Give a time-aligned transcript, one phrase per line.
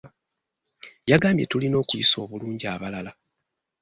[1.11, 3.11] Yagambye tulina okuyisa obulungi abalala.